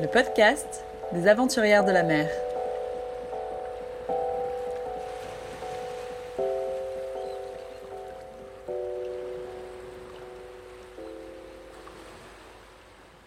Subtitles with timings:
[0.00, 2.26] Le podcast des aventurières de la mer.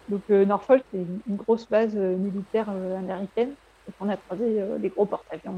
[0.08, 3.52] Donc euh, Norfolk, c'est une, grosse base euh, militaire euh, américaine.
[4.00, 5.54] On a croisé les gros porte-avions,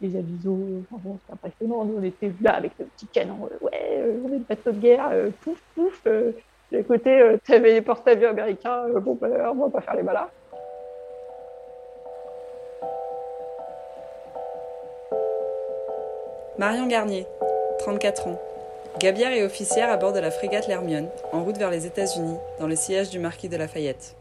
[0.00, 0.84] les avisos.
[1.26, 1.88] C'est impressionnant.
[1.98, 3.48] On était là avec le petit canon.
[3.60, 5.10] ouais, on est le bateau de guerre.
[5.40, 6.04] pouf, pouf.
[6.86, 8.84] Côté, euh, tu avais les porte-avions américains.
[8.94, 10.28] euh, bon, bah, on va pas faire les malins.
[16.58, 17.26] Marion Garnier,
[17.78, 18.40] 34 ans.
[18.98, 22.66] Gabière et officière à bord de la frégate L'Hermione, en route vers les États-Unis, dans
[22.66, 24.16] le sillage du marquis de Lafayette.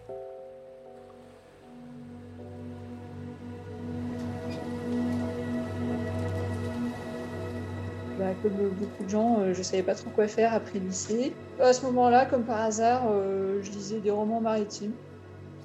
[8.44, 11.34] Comme beaucoup de gens, euh, je savais pas trop quoi faire après lycée.
[11.60, 14.94] À ce moment-là, comme par hasard, euh, je lisais des romans maritimes.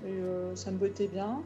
[0.07, 1.43] Euh, ça me bottait bien.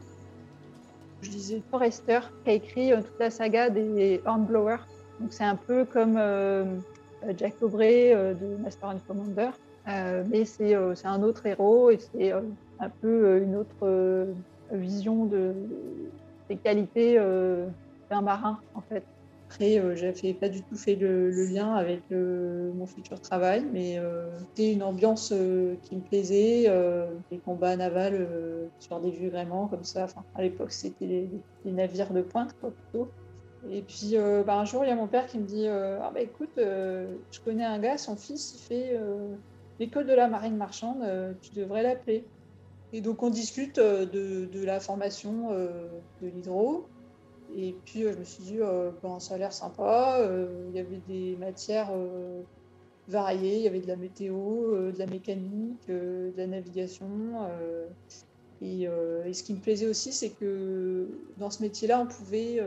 [1.21, 4.85] Je lisais Forrester, qui a écrit toute la saga des Hornblowers.
[5.19, 6.19] Donc c'est un peu comme
[7.35, 9.49] Jack Aubrey de Master and Commander.
[10.29, 14.27] Mais c'est un autre héros et c'est un peu une autre
[14.71, 15.53] vision de,
[16.49, 17.19] des qualités
[18.11, 19.03] d'un marin, en fait.
[19.49, 23.97] Après, euh, j'avais pas du tout fait le, lien avec le- mon futur travail, mais
[23.97, 29.11] euh, c'était une ambiance euh, qui me plaisait, euh, des combats navals euh, sur des
[29.11, 30.07] vues vraiment comme ça.
[30.33, 31.31] À l'époque, c'était les,
[31.63, 32.73] les navires de pointe, quoi.
[33.69, 35.99] Et puis, euh, bah, un jour, il y a mon père qui me dit euh,
[36.01, 39.35] Ah, bah écoute, euh, je connais un gars, son fils, il fait euh,
[39.79, 42.29] l'école de la marine marchande, euh, tu devrais l'appeler.
[42.91, 45.89] Et donc, on discute euh, de, la formation euh,
[46.21, 46.89] de l'hydro.
[47.55, 50.17] Et puis, euh, je me suis dit, euh, ben, ça a l'air sympa.
[50.19, 51.91] euh, Il y avait des matières
[53.07, 53.57] variées.
[53.57, 57.07] Il y avait de la météo, de la mécanique, de la navigation.
[58.61, 62.61] et, et ce qui me plaisait aussi, c'est que dans ce métier-là, on pouvait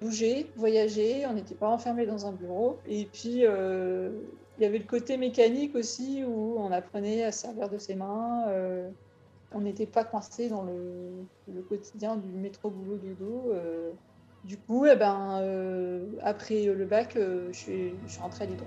[0.00, 1.26] bouger, voyager.
[1.26, 2.78] On n'était pas enfermé dans un bureau.
[2.86, 7.68] Et puis, il y avait le côté mécanique aussi, où on apprenait à se servir
[7.68, 8.44] de ses mains.
[9.52, 13.52] on n'était pas coincé dans le, le quotidien du métro boulot dodo.
[14.44, 18.66] Du coup, eh ben, euh, après le bac, euh, je, suis, rentrée à l'hydro.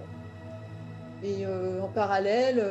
[1.24, 2.62] Et euh, en parallèle,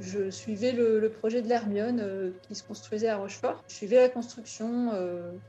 [0.00, 3.64] je suivais le, projet de l'Hermione qui se construisait à Rochefort.
[3.68, 4.92] Je suivais la construction.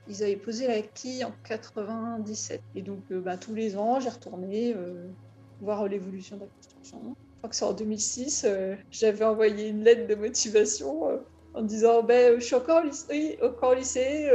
[0.08, 2.62] ils avaient posé la quille en 97.
[2.75, 4.74] Et donc, ben, tous les ans, j'ai retourné
[5.59, 7.02] voir l'évolution de la construction.
[7.03, 8.46] Je crois que c'est en 2006.
[8.46, 11.19] euh, J'avais envoyé une lettre de motivation
[11.53, 14.30] en disant ben, Je suis encore au lycée, encore au lycée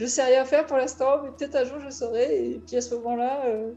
[0.00, 2.52] je sais rien faire pour l'instant, mais peut-être un jour je saurai.
[2.52, 3.72] Et puis à ce moment-là, euh,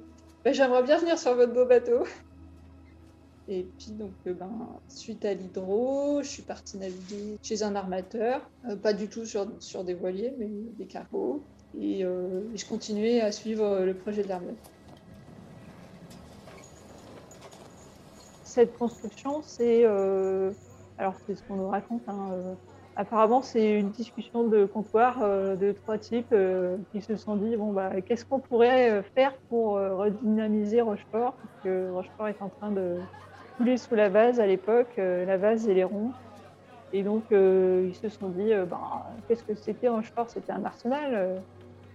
[0.45, 2.03] ben, j'aimerais bien venir sur votre beau bateau.
[3.49, 4.49] Et puis donc, euh, ben,
[4.87, 9.83] suite à l'hydro, je suis partie naviguer chez un armateur, euh, pas du tout sur,
[9.83, 10.47] des voiliers, mais
[10.77, 11.43] des cargos.
[11.77, 14.55] Et, je continuais à suivre le projet de l'Hermione.
[18.45, 22.07] Cette construction, c'est alors c'est ce qu'on nous raconte.
[22.07, 22.55] hein,
[22.95, 27.55] apparemment, c'est une discussion de comptoir euh, de trois types euh, qui se sont dit
[27.55, 31.33] bon bah qu'est-ce qu'on pourrait euh, faire pour redynamiser Rochefort?
[31.33, 32.97] Parce que Rochefort est en train de
[33.57, 36.11] couler sous la vase à l'époque, la vase et les ronds.
[36.91, 40.29] Et donc ils se sont dit ben qu'est-ce que c'était Rochefort?
[40.29, 41.41] C'était un arsenal.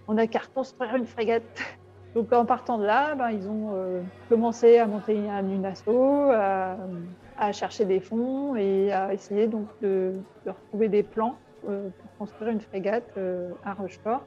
[0.07, 1.43] on a qu'à reconstruire une frégate.
[2.15, 5.89] Donc en partant de là, ben, ils ont commencé à monter un, une asso,
[6.31, 6.75] à,
[7.39, 10.13] à chercher des fonds et à essayer donc de,
[10.45, 13.17] retrouver des plans pour construire une frégate
[13.63, 14.23] à Rochefort.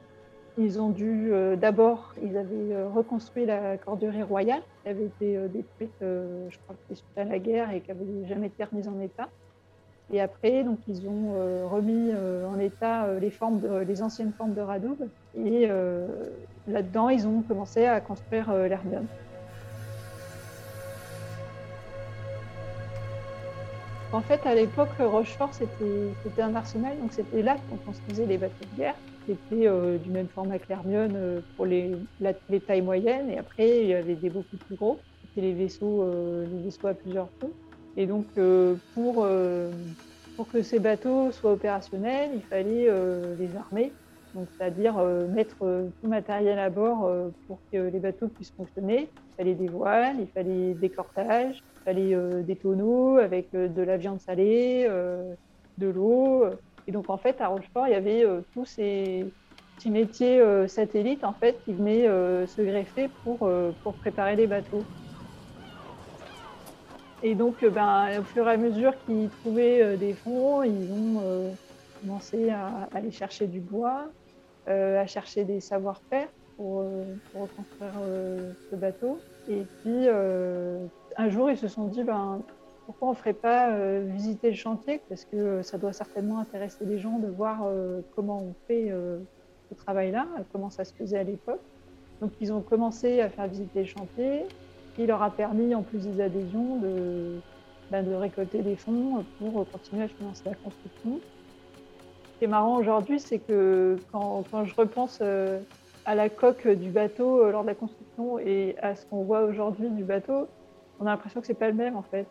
[0.57, 6.57] Ils ont dû d'abord, ils avaient reconstruit la corderie royale qui avait été détruite, je
[6.63, 9.29] crois que suite à la guerre et qui n'avait jamais été remise en état.
[10.11, 14.97] Et après, donc, ils ont remis en état les, anciennes formes de Radoub.
[15.35, 15.67] Et
[16.67, 19.07] là-dedans, ils ont commencé à construire l'Hermione.
[24.13, 28.63] En fait, à l'époque, Rochefort, c'était un arsenal, donc c'était là qu'on construisait les bateaux
[28.71, 28.95] de guerre.
[29.25, 31.95] C'était euh, du même format que l'Hermione euh, pour les,
[32.67, 35.01] tailles moyennes, et après, il y avait des beaucoup plus gros.
[35.23, 37.51] C'était les vaisseaux, euh, les vaisseaux à plusieurs feux.
[37.97, 38.27] Et donc,
[38.93, 39.27] pour,
[40.35, 42.89] pour que ces bateaux soient opérationnels, il fallait
[43.37, 43.93] les armer,
[44.35, 44.97] c'est-à-dire
[45.29, 45.57] mettre
[46.01, 47.11] tout matériel à bord
[47.47, 49.09] pour que les bateaux puissent fonctionner.
[49.13, 53.81] Il fallait des voiles, il fallait des cortages, fallait euh, des tonneaux avec euh, de
[53.81, 55.33] la viande salée, euh,
[55.77, 56.45] de l'eau.
[56.87, 59.25] Et donc en fait à Rochefort, il y avait tous ces
[59.77, 62.05] petits métiers satellites en fait qui venaient
[62.45, 63.49] se greffer pour,
[63.83, 64.83] pour préparer les bateaux.
[67.23, 71.55] Et donc, ben, au fur et à mesure qu'ils trouvaient des fonds, ils ont
[72.01, 74.07] commencé à aller chercher du bois,
[74.67, 76.27] à chercher des savoir-faire
[76.57, 76.83] pour,
[77.31, 77.93] pour, reconstruire
[78.69, 79.19] ce bateau.
[79.49, 82.41] Et puis, un jour, ils se sont dit, ben,
[82.85, 85.01] pourquoi on ne ferait pas euh, visiter le chantier?
[85.09, 89.19] Parce que ça doit certainement intéresser les gens de voir euh, comment on fait euh,
[89.69, 91.61] ce travail-là, comment ça se faisait à l'époque.
[92.21, 94.43] Donc, ils ont commencé à faire visiter le chantier,
[94.95, 96.79] qui leur a permis, en plus des adhésions,
[97.91, 101.19] ben, de récolter des fonds pour continuer à financer la construction.
[102.33, 107.49] Ce qui est marrant aujourd'hui, c'est que quand, je repense à la coque du bateau
[107.49, 110.47] lors de la construction et à ce qu'on voit aujourd'hui du bateau,
[110.99, 112.27] on a l'impression que c'est pas le même en fait.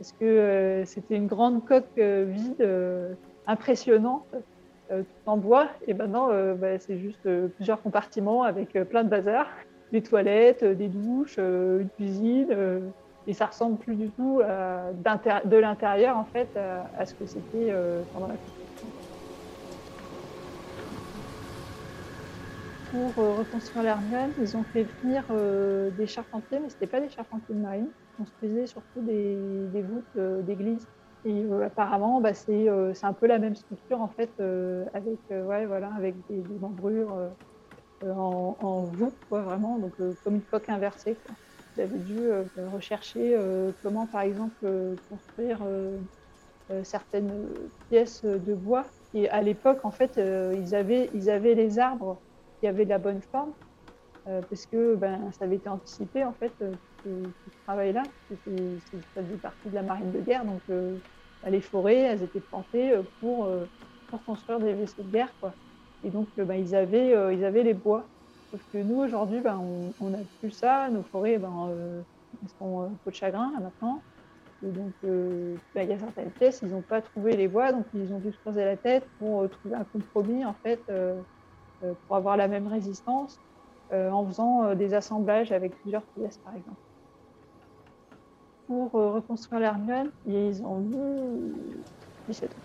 [0.00, 3.14] Parce que euh, c'était une grande coque euh, vide, euh,
[3.46, 4.26] impressionnante,
[4.88, 5.68] tout en bois.
[5.86, 9.46] Et maintenant, bah, c'est juste plusieurs compartiments avec plein de bazar.
[9.92, 12.92] Des toilettes, des douches, une cuisine.
[13.26, 17.72] et ça ressemble plus du tout de l'intérieur en fait à, ce que c'était
[18.12, 18.59] pendant la construction.
[22.90, 27.00] Pour euh, reconstruire l'Hermione, ils ont fait venir euh, des charpentiers, mais ce n'était pas
[27.00, 27.88] des charpentiers de marine.
[27.88, 30.86] Ils construisaient surtout des, voûtes euh, d'église.
[31.24, 34.30] Et apparemment, bah, c'est un peu la même structure en fait,
[34.94, 37.14] avec, ouais, voilà, avec des, des membrures
[38.02, 39.92] en, en, voûte, quoi, vraiment, donc
[40.24, 41.14] comme une coque inversée.
[41.26, 41.34] Quoi.
[41.76, 42.30] Ils avaient dû
[42.72, 43.36] rechercher
[43.82, 44.66] comment, par exemple,
[45.10, 45.58] construire
[46.84, 47.50] certaines
[47.90, 48.86] pièces de bois.
[49.12, 52.16] Et à l'époque, en fait, ils, avaient, ils avaient les arbres
[52.60, 53.52] qui avait de la bonne forme,
[54.28, 56.72] euh, parce que ben, ça avait été anticipé en fait, euh,
[57.04, 57.10] ce,
[57.64, 58.02] travail-là.
[58.28, 60.96] Ça faisait partie de la marine de guerre, donc euh,
[61.48, 63.48] les forêts, elles étaient plantées pour,
[64.08, 65.32] pour construire des vaisseaux de guerre.
[65.40, 65.54] Quoi.
[66.04, 68.04] Et donc ben, ils, avaient, ils avaient les bois.
[68.50, 69.58] Sauf que nous, aujourd'hui, ben,
[70.00, 70.90] on n'a plus ça.
[70.90, 71.70] Nos forêts, ben,
[72.42, 74.02] elles sont peau de chagrin là, maintenant.
[74.62, 77.86] Et donc, ben, il y a certaines pièces, ils n'ont pas trouvé les bois, donc
[77.94, 80.82] ils ont dû se creuser la tête pour trouver un compromis, en fait,
[82.06, 83.40] pour avoir la même résistance
[83.92, 86.78] euh, en faisant euh, des assemblages avec plusieurs pièces, par exemple.
[88.66, 91.84] Pour reconstruire l'Hermione, ils ont mis
[92.28, 92.62] 17 ans.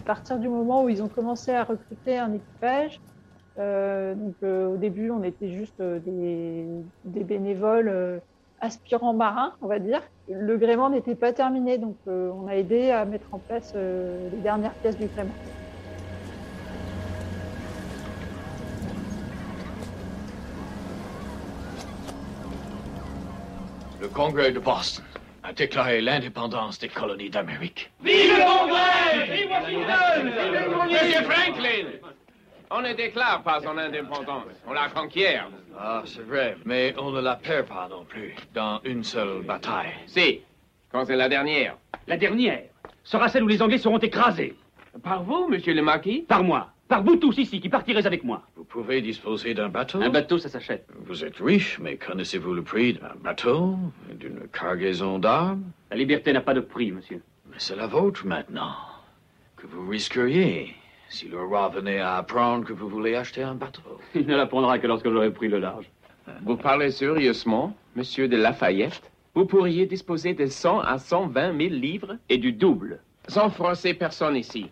[0.00, 2.98] À partir du moment où ils ont commencé à recruter un équipage,
[3.56, 6.66] donc, au début, on était juste des,
[7.04, 8.22] bénévoles
[8.60, 10.02] aspirants marins, on va dire.
[10.26, 14.74] Le gréement n'était pas terminé, donc on a aidé à mettre en place les dernières
[14.76, 15.36] pièces du gréement.
[24.14, 25.04] Congrès de Boston
[25.42, 27.90] a déclaré l'indépendance des colonies d'Amérique.
[28.00, 31.86] Vive le Congrès Vive Washington Monsieur Franklin
[32.70, 35.48] On ne déclare pas son indépendance, on la conquiert.
[35.76, 39.92] Ah, c'est vrai, mais on ne la perd pas non plus, dans une seule bataille.
[40.06, 40.42] Si,
[40.92, 41.76] quand c'est la dernière.
[42.06, 42.62] La dernière
[43.02, 44.54] sera celle où les Anglais seront écrasés.
[45.02, 46.20] Par vous, monsieur le marquis?
[46.28, 46.68] Par moi.
[46.88, 48.42] Par vous tous ici qui partirez avec moi.
[48.56, 50.86] Vous pouvez disposer d'un bateau Un bateau, ça s'achète.
[51.06, 53.76] Vous êtes riche, mais connaissez-vous le prix d'un bateau
[54.18, 55.64] d'une cargaison d'armes?
[55.90, 57.22] La liberté n'a pas de prix, monsieur.
[57.50, 58.74] Mais c'est la vôtre maintenant.
[59.56, 60.74] Que vous risqueriez
[61.08, 64.78] si le roi venait à apprendre que vous voulez acheter un bateau Il ne l'apprendra
[64.78, 65.90] que lorsque j'aurai pris le large.
[66.42, 69.10] Vous parlez sérieusement, monsieur de Lafayette?
[69.34, 72.16] Vous pourriez disposer de 100 à 120 000 livres?
[72.28, 73.00] Et du double.
[73.28, 74.68] Sans froisser personne ici.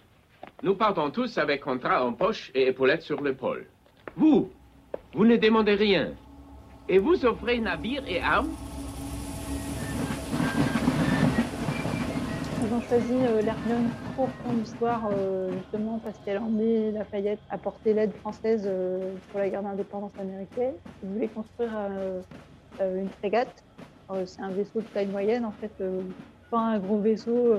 [0.65, 3.67] Nous partons tous avec contrat en poche et épaulettes sur l'épaule.
[4.15, 4.49] Vous,
[5.13, 6.13] vous ne demandez rien.
[6.89, 8.51] Et vous offrez navire et armes?
[12.65, 13.43] Ils ont choisi euh,
[14.15, 19.15] pour son histoire, euh, justement parce qu'elle a emmené Lafayette à porter l'aide française euh,
[19.33, 20.75] pour la guerre d'indépendance américaine.
[21.03, 22.23] Il voulait construire euh,
[22.81, 23.65] une frégate.
[24.27, 25.73] C'est un vaisseau de taille moyenne, en fait,
[26.51, 27.55] pas un gros vaisseau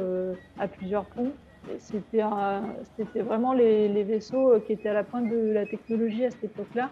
[0.60, 1.32] à plusieurs ponts.
[1.80, 6.44] C'était vraiment les, vaisseaux euh, qui étaient à la pointe de la technologie à cette
[6.44, 6.90] époque-là,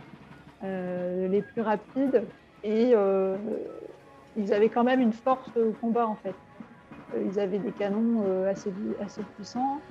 [0.64, 2.24] euh, les plus rapides.
[2.64, 3.36] Et euh,
[4.38, 6.36] ils avaient quand même une force au combat, en fait.
[7.26, 8.72] Ils avaient des canons assez,
[9.36, 9.82] puissants,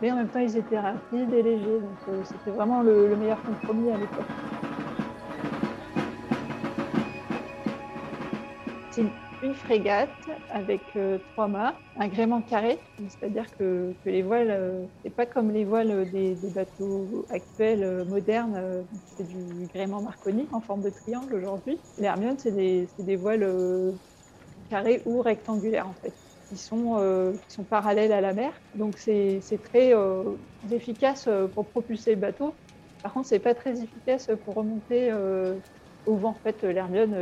[0.00, 1.80] mais en même temps, ils étaient rapides et légers.
[1.80, 4.24] Donc, c'était vraiment le, le meilleur compromis à l'époque.
[9.42, 15.10] Une, frégate avec euh, trois mâts, un gréement carré, c'est-à-dire que, les voiles, euh, c'est
[15.10, 18.82] pas comme les voiles des, bateaux actuels euh, modernes, euh,
[19.16, 21.78] c'est du gréement Marconi en forme de triangle aujourd'hui.
[21.98, 23.98] Les Hermione, c'est des, voiles
[24.70, 26.14] carrées ou rectangulaires en fait
[26.48, 26.96] qui sont,
[27.68, 28.52] parallèles à la mer.
[28.74, 29.92] Donc c'est très
[30.70, 32.54] efficace pour propulser le bateau.
[33.02, 35.12] Par contre, c'est pas très efficace pour remonter
[36.06, 36.30] au vent.
[36.30, 37.14] En fait, l'Hermione,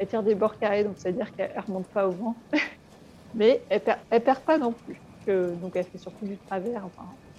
[0.00, 2.42] elle tire des bords carrés, donc c'est-à-dire qu'elle elle remonte pas au vent.
[3.34, 5.04] Mais elle elle perd pas non plus.
[5.26, 6.88] Donc elle fait surtout du travers.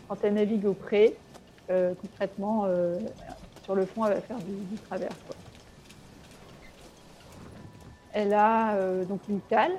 [0.07, 1.19] Quand elle navigue au près,
[1.71, 2.99] euh, concrètement, euh,
[3.61, 5.09] sur le fond, elle va faire du, travers.
[8.09, 9.71] Elle a euh, donc une cale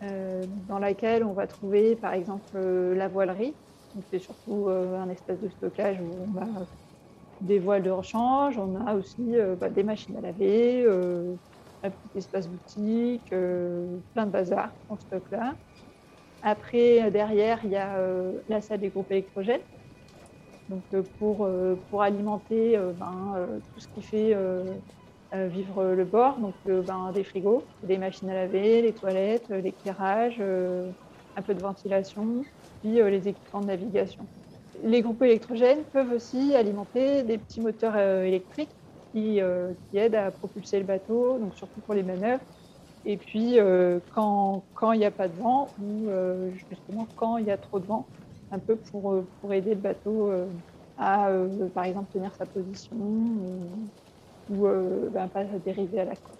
[0.00, 3.56] dans laquelle on va trouver par exemple la voilerie.
[4.10, 6.66] C'est surtout un espace de stockage où on a
[7.40, 10.84] des voiles de rechange, on a aussi bah, des machines à laver,
[11.84, 15.54] un petit espace boutique, euh, plein de bazar en stock là.
[16.42, 19.62] Après, euh, derrière, il y a euh, la salle des groupes électrogènes.
[20.68, 20.82] Donc,
[21.18, 21.46] pour,
[21.90, 24.34] pour alimenter ben, tout ce qui fait
[25.34, 31.42] vivre le bord, donc ben, des frigos, des machines à laver, les toilettes, l'éclairage, un
[31.42, 32.40] peu de ventilation,
[32.80, 34.26] puis les équipements de navigation.
[34.82, 38.74] Les groupes électrogènes peuvent aussi alimenter des petits moteurs électriques
[39.14, 42.44] qui, euh, aident à propulser le bateau, donc surtout pour les manœuvres.
[43.04, 47.46] Et puis euh, quand il n'y a pas de vent ou euh, justement quand il
[47.46, 48.10] y a trop de vent,
[48.50, 50.50] un peu pour, euh, pour aider le bateau euh,
[50.96, 51.30] à,
[51.74, 52.96] par exemple, tenir sa position
[54.48, 54.66] ou,
[55.10, 56.38] ben, pas dériver à la côte.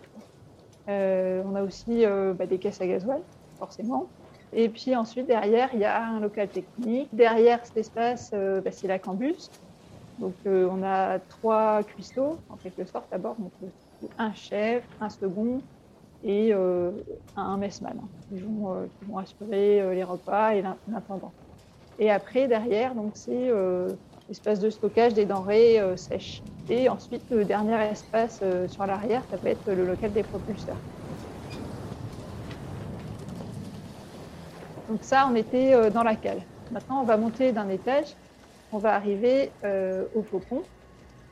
[0.86, 3.22] On a aussi bah, des caisses à gasoil,
[3.58, 4.12] forcément.
[4.52, 7.14] Et puis ensuite, derrière, il y a un local technique.
[7.14, 9.50] Derrière cet espace, bah, c'est la cambus.
[10.18, 13.36] Donc, euh, on a trois cuistots, en quelque sorte, d'abord.
[13.40, 13.70] Donc, euh,
[14.18, 15.62] un chef, un second
[16.22, 16.92] et euh,
[17.36, 21.34] un messman hein, qui, vont, euh, qui vont assurer euh, les repas et l'in- l'intendant.
[21.98, 23.50] Et après, derrière, donc c'est
[24.28, 26.44] l'espace de stockage des denrées sèches.
[26.68, 30.80] Et ensuite, le dernier espace sur l'arrière, ça peut être le local des propulseurs.
[34.88, 36.46] Donc ça, on était dans la cale.
[36.70, 38.14] Maintenant, on va monter d'un étage.
[38.74, 40.64] On va arriver euh, au faucon.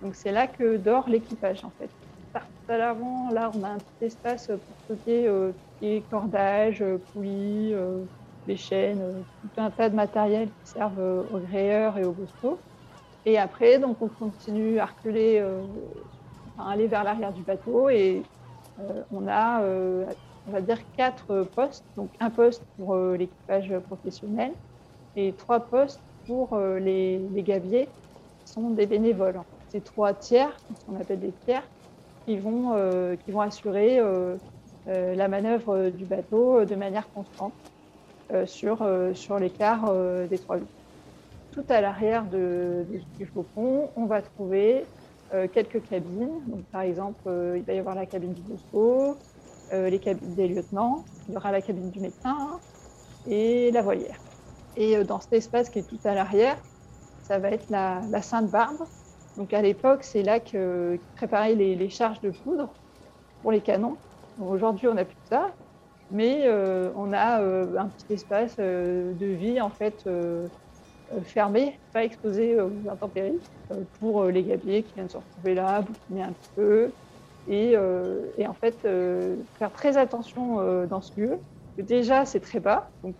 [0.00, 1.90] Donc c'est là que dort l'équipage, en fait.
[2.32, 5.86] Par à l'avant, là, on a un petit espace pour stocker euh, tout ce qui
[5.92, 8.04] est cordage, euh, poulies, euh,
[8.46, 12.12] les chaînes, euh, tout un tas de matériel qui servent euh, aux gréeurs et aux
[12.12, 12.64] bosseaux.
[13.24, 15.66] Et après, donc, on continue à reculer, euh,
[16.56, 18.22] enfin, aller vers l'arrière du bateau et
[18.78, 20.06] euh, on a, euh,
[20.46, 21.84] on va dire, quatre postes.
[21.96, 24.54] Donc, un poste pour euh, l'équipage professionnel
[25.16, 27.18] et trois postes pour euh, les,
[28.44, 29.40] qui sont des bénévoles.
[29.68, 31.66] C'est trois tiers, ce qu'on appelle des tiers,
[32.26, 34.38] qui vont, euh, qui vont assurer euh,
[34.86, 37.56] la manœuvre du bateau de manière constante
[38.46, 38.82] sur,
[39.14, 39.94] sur l'écart
[40.28, 40.70] des trois luttes.
[41.50, 43.26] Tout à l'arrière de, de- du
[43.96, 44.90] on va trouver
[45.52, 46.30] quelques cabines.
[46.46, 47.22] Donc, par exemple,
[47.56, 48.42] il va y avoir la cabine du
[49.72, 52.62] euh, les cabines des lieutenants, il y aura la cabine du médecin
[53.26, 54.20] et la voilière.
[54.76, 56.56] Et euh, dans cet espace qui est tout à l'arrière,
[57.22, 58.86] ça va être la, Sainte-Barbe.
[59.36, 62.68] Donc à l'époque, c'est là que préparaient les, charges de poudre
[63.42, 63.96] pour les canons.
[64.40, 65.50] Aujourd'hui, on n'a plus ça,
[66.10, 70.08] mais euh, on a euh, un petit espace de vie en fait
[71.24, 73.40] fermé, pas exposé aux intempéries,
[74.00, 76.90] pour les gabiers qui viennent se retrouver là, bouquiner un petit peu,
[77.48, 77.74] et,
[78.38, 78.76] et en fait
[79.58, 81.38] faire très attention dans ce lieu.
[81.78, 83.14] Déjà, c'est très bas, donc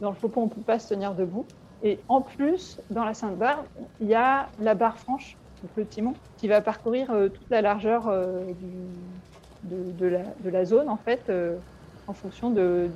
[0.00, 1.46] dans le faucon, on ne peut pas se tenir debout.
[1.82, 3.66] Et en plus, dans la Sainte-Barbe,
[4.00, 7.62] il y a la barre franche, donc le timon, qui va parcourir euh, toute la
[7.62, 8.44] largeur euh,
[9.64, 11.56] de, la, zone, en fait, euh,
[12.06, 12.88] en fonction de,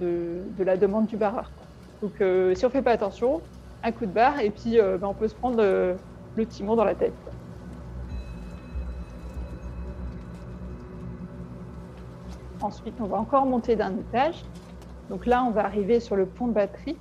[0.59, 1.51] la demande du barreur.
[2.03, 3.41] Donc, si on ne fait pas attention,
[3.85, 6.97] un coup de barre, et puis ben, on peut se prendre le timon dans la
[6.97, 7.13] tête.
[12.61, 14.45] Ensuite, on va encore monter d'un étage.
[15.13, 16.97] Donc là, on va arriver sur le pont de batterie.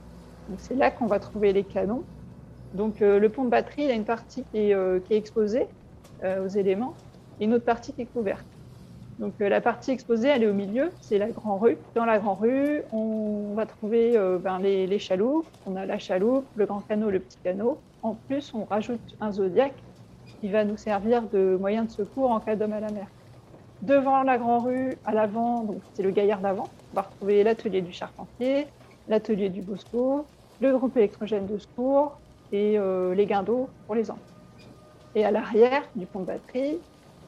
[0.58, 2.04] C'est là qu'on va trouver les canons.
[2.74, 5.66] Donc euh, le pont de batterie, il a une partie qui est, euh, exposée
[6.26, 6.94] euh, aux éléments
[7.40, 8.46] et une autre partie qui est couverte.
[9.20, 11.78] Donc la partie exposée, elle est au milieu, c'est la grande rue.
[11.96, 15.46] Dans la grande rue, on va trouver ben, les, les, chaloupes.
[15.68, 17.78] On a la chaloupe, le grand canot, le petit canot.
[18.02, 19.76] En plus, on rajoute un zodiaque
[20.42, 23.06] qui va nous servir de moyen de secours en cas d'homme à la mer.
[23.82, 27.82] Devant la grande rue, à l'avant, donc c'est le gaillard d'avant, on va retrouver l'atelier
[27.82, 28.68] du charpentier,
[29.08, 30.26] l'atelier du Bosco,
[30.60, 32.20] le groupe électrogène de secours,
[32.52, 34.22] et euh, les guindeaux pour les enfants.
[35.16, 36.80] Et à l'arrière du pont de batterie,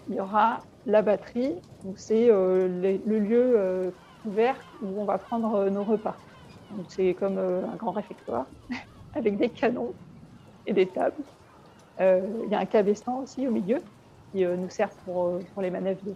[0.09, 1.55] il y aura la batterie.
[1.83, 3.91] Donc c'est euh, le, lieu euh,
[4.25, 6.15] ouvert où on va prendre nos repas.
[6.87, 8.45] C'est comme un grand réfectoire
[9.15, 9.93] avec des canons
[10.65, 11.23] et des tables.
[11.99, 13.79] il y a un cabestan aussi au milieu
[14.33, 16.15] qui nous sert pour, pour les manœuvres de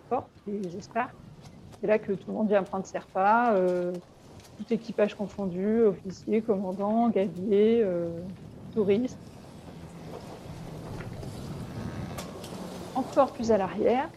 [0.51, 1.09] et j'espère.
[1.79, 3.53] C'est là que tout le monde vient prendre ses repas,
[4.57, 7.85] tout équipage confondu, officiers, commandants, gabiers,
[8.73, 9.19] touristes.
[12.95, 14.09] Encore plus à l'arrière,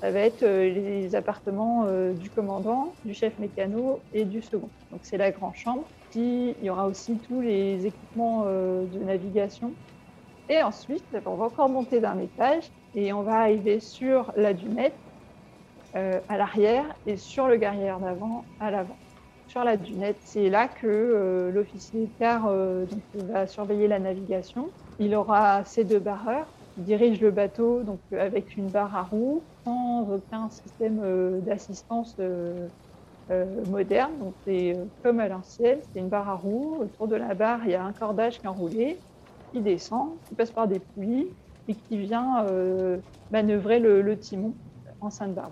[0.00, 4.68] ça va être euh, les appartements euh, du commandant, du chef mécano et du second.
[4.90, 5.84] Donc c'est la grande chambre.
[6.14, 9.72] il y aura aussi tous les équipements euh, de navigation.
[10.48, 14.98] Et ensuite, on va encore monter d'un étage et on va arriver sur la dunette
[15.92, 18.98] à l'arrière et sur le guerrière d'avant à l'avant
[19.46, 20.18] sur la dunette.
[20.20, 24.70] C'est là que euh, l'officier de quart euh, va surveiller la navigation.
[24.98, 26.46] Il aura ses deux barreurs.
[26.76, 32.16] Il dirige le bateau donc, avec une barre à roue, sans aucun système euh, d'assistance
[33.66, 34.18] moderne.
[34.18, 36.76] Donc c'est comme à l'ancienne, c'est une barre à roue.
[36.80, 39.00] Autour de la barre, il y a un cordage qui est enroulé,
[39.52, 41.28] qui descend, qui passe par des poulies
[41.68, 42.46] et qui vient
[43.30, 44.52] manœuvrer le, timon
[45.00, 45.50] en de barre.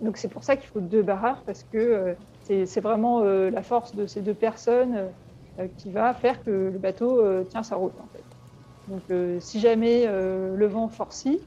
[0.00, 2.16] Donc c'est pour ça qu'il faut deux barreurs parce que
[2.64, 5.08] c'est vraiment euh, la force de ces deux personnes
[5.58, 7.92] euh, qui va faire que le bateau euh, tient sa route.
[8.88, 9.02] Donc,
[9.40, 11.42] si jamais le vent forcit,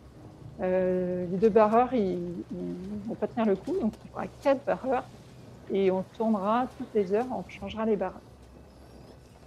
[0.60, 3.76] les deux barreurs ils, ne vont pas tenir le coup.
[3.82, 5.06] Donc, il y aura quatre barreurs
[5.74, 8.22] et on tournera toutes les heures, on changera les barreurs.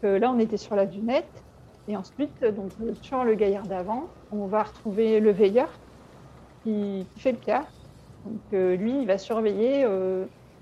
[0.02, 1.43] là, on était sur la dunette.
[1.88, 2.70] Et ensuite, donc,
[3.02, 5.68] sur le gaillard d'avant, on va retrouver le veilleur
[6.62, 7.66] qui, fait le quart.
[8.24, 9.84] Donc, lui, il va surveiller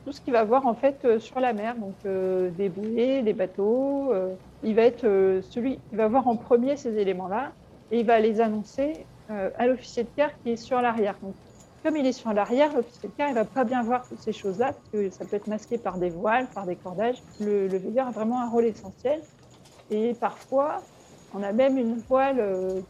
[0.05, 3.23] tout ce qu'il va voir en fait euh, sur la mer, donc euh, des bouées,
[3.23, 4.13] des bateaux.
[4.13, 5.03] Euh, il va être
[5.51, 7.53] celui qui va voir en premier ces éléments-là
[7.91, 11.17] et il va les annoncer à l'officier de quart qui est sur l'arrière.
[11.83, 14.33] Comme il est sur l'arrière, l'officier de quart il va pas bien voir toutes ces
[14.33, 17.21] choses-là parce que ça peut être masqué par des voiles, par des cordages.
[17.41, 19.21] Le veilleur a vraiment un rôle essentiel
[19.91, 20.81] et parfois
[21.35, 22.43] on a même une voile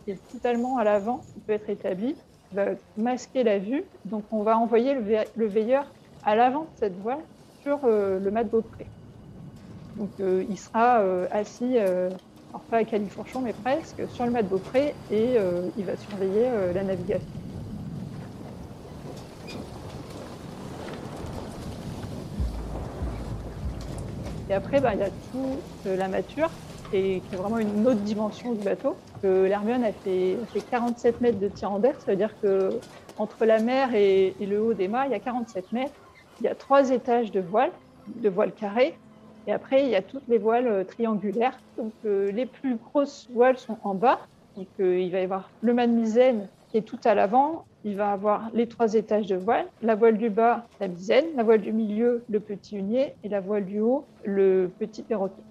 [0.05, 3.85] qui est totalement à l'avant, qui peut être établie, qui va masquer la vue.
[4.05, 5.87] Donc on va envoyer le veilleur
[6.25, 7.21] à l'avant de cette voile
[7.63, 8.87] sur euh, le mât de Beaupré.
[9.97, 14.43] Donc euh, il sera euh, assis, alors pas à califourchon, mais presque, sur le mât
[14.43, 15.37] de Beaupré et
[15.79, 17.27] il va surveiller la navigation.
[24.51, 26.51] Et après, bah, il y a tout la mature,
[26.93, 28.97] qui est, vraiment une autre dimension du bateau.
[29.23, 30.37] L'Hermione a fait,
[30.71, 32.71] 47 mètres de tir en d'air, ça veut dire que
[33.19, 35.93] entre la mer et, et, le haut des mâts, il y a 47 mètres
[36.41, 37.71] il y a trois étages de voiles,
[38.17, 38.97] de voiles carrées,
[39.47, 41.59] et après, il y a toutes les voiles euh, triangulaires.
[41.77, 44.21] Donc, euh, les plus grosses voiles sont en bas.
[44.57, 47.65] Donc, euh, il va y avoir le mât de misaine qui est tout à l'avant.
[47.85, 49.67] Il va avoir les trois étages de voile.
[49.83, 51.25] La voile du bas, la misaine.
[51.37, 53.15] La voile du milieu, le petit hunier.
[53.25, 55.43] Et la voile du haut, le petit perroquet.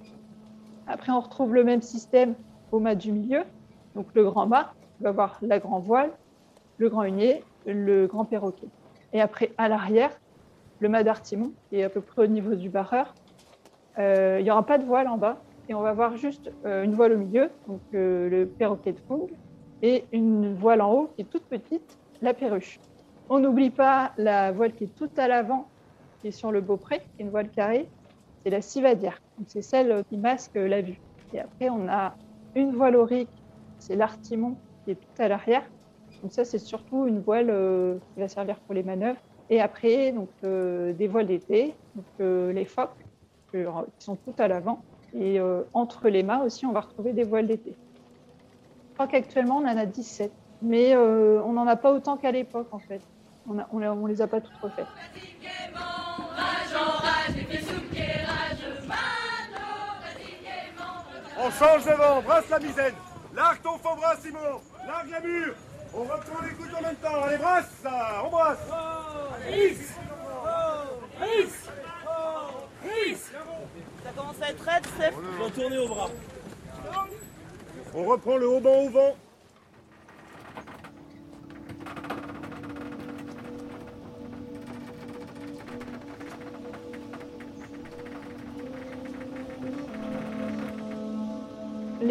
[0.88, 2.36] Après, on retrouve le même système
[2.72, 3.44] au mât du milieu.
[3.96, 6.12] Donc, le grand mât va avoir la grande voile,
[6.78, 8.67] le grand hunier, le grand perroquet.
[9.13, 10.12] Et après, à l'arrière,
[10.80, 13.13] le mât d'artimon, qui est à peu près au niveau du barreur.
[14.00, 15.38] Euh, il n'y aura pas de voile en bas
[15.70, 19.00] et on va voir juste euh, une voile au milieu, donc euh, le perroquet de
[19.08, 19.28] Fung,
[19.82, 22.80] et une voile en haut qui est toute petite, la perruche.
[23.30, 25.67] On n'oublie pas la voile qui est tout à l'avant,
[26.20, 27.88] qui est sur le beaupré, qui est une voile carrée,
[28.43, 29.21] c'est la civadière.
[29.47, 30.99] C'est celle qui masque la vue.
[31.34, 32.15] Et après, on a
[32.56, 33.30] une voile aurique,
[33.80, 35.63] c'est l'artimon, qui est tout à l'arrière.
[36.21, 37.47] Donc ça, c'est surtout une voile
[38.13, 39.19] qui va servir pour les manœuvres.
[39.51, 41.75] Et après, donc, euh, des voiles d'été,
[42.21, 42.95] euh, les phoques,
[43.51, 43.60] qui
[43.99, 44.82] sont tout à l'avant.
[45.13, 47.75] Et euh, entre les mâts aussi, on va retrouver des voiles d'été.
[48.88, 50.32] Je crois qu'actuellement, on en a 17.
[50.62, 53.01] Mais on n'en a pas autant qu'à l'époque, en fait.
[53.49, 54.86] On ne les a pas toutes refaites.
[61.43, 62.93] On change de vent, brasse la misaine.
[63.34, 64.62] Largue ton faux bras, Simon.
[64.86, 65.56] Largue la mur.
[65.93, 67.23] On reprend les coudes en même temps.
[67.23, 68.23] Allez, brasse, ça.
[68.23, 68.60] On brasse.
[69.49, 69.95] Peace!
[71.19, 71.69] Peace!
[72.84, 73.32] Peace!
[74.04, 76.10] Ça commence à être raide, Steph Je dois tourner au bras.
[77.95, 79.15] On reprend le haut banc au vent.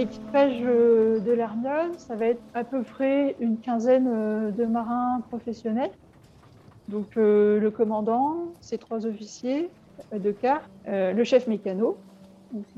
[0.01, 5.21] L'équipage euh, de l'Hermione, ça va être à peu près une quinzaine euh, de marins
[5.29, 5.91] professionnels.
[6.89, 9.69] Donc euh, le commandant, ses trois officiers
[10.11, 11.99] de quart, le chef mécano,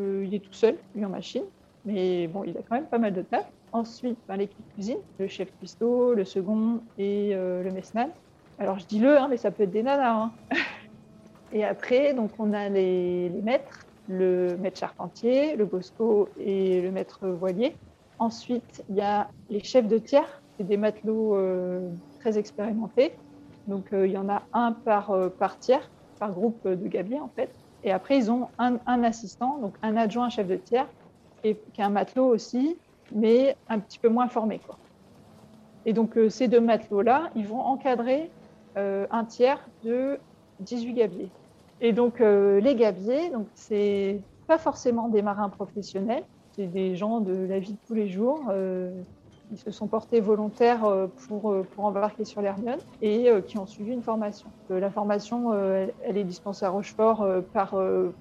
[0.01, 1.45] il est tout seul, lui en machine,
[1.85, 3.49] mais bon, il a quand même pas mal de taf.
[3.71, 8.11] Ensuite, ben, l'équipe cuisine, le chef cuistot, le second et le messman.
[8.59, 10.25] Alors je dis le, hein, mais ça peut être des nanas.
[10.25, 10.33] hein.
[11.53, 17.29] et après, donc on a les maîtres, le maître charpentier, le bosco et le maître
[17.29, 17.77] voilier.
[18.18, 23.12] Ensuite, il y a les chefs de tiers, des matelots euh, très expérimentés.
[23.66, 25.29] Donc euh, il y en a un par, euh,
[25.61, 27.51] tiers, par groupe de gabiers en fait.
[27.85, 30.87] Et après, ils ont un, assistant, donc un adjoint chef de tiers,
[31.42, 32.77] et, qui est un matelot aussi,
[33.12, 34.61] mais un petit peu moins formé.
[35.85, 38.31] Et donc ces deux matelots-là, ils vont encadrer
[38.77, 40.20] un tiers de
[40.61, 41.29] 18 gabiers.
[41.83, 47.21] Et donc euh, les gabiers, donc c'est pas forcément des marins professionnels, c'est des gens
[47.21, 48.40] de la vie de tous les jours.
[48.51, 48.90] euh,
[49.53, 53.59] qui se sont portés volontaires euh, pour, euh, pour embarquer sur l'Hermione et euh, qui
[53.59, 54.51] ont suivi une formation.
[54.71, 57.77] La formation, elle, est dispensée à Rochefort par,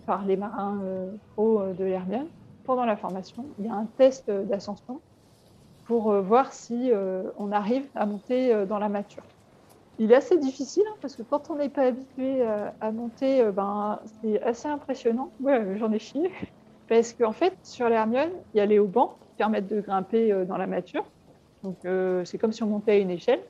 [0.06, 2.28] par les marins euh, de l'Hermione.
[2.66, 5.02] Pendant la formation, il y a un test d'ascension
[5.86, 6.92] pour voir si
[7.38, 9.24] on arrive à monter dans la mature.
[10.02, 13.42] Il est assez difficile hein, parce que quand on n'est pas habitué à, à monter,
[13.42, 15.36] euh, ben, c'est assez impressionnant.
[15.40, 16.32] Ouais, j'en ai chié.
[16.88, 20.46] Parce qu'en fait, sur l'Hermione, il y a les haubans qui permettent de grimper euh,
[20.46, 21.06] dans la mature.
[21.64, 23.46] Donc, euh, c'est comme si on montait à une échelle,